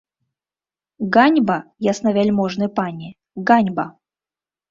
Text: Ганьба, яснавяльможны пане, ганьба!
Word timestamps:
Ганьба, 1.15 1.57
яснавяльможны 1.91 2.67
пане, 2.79 3.09
ганьба! 3.51 3.85